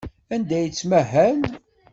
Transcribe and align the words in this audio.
Anda 0.33 0.53
ay 0.57 0.63
yettmahal? 0.67 1.39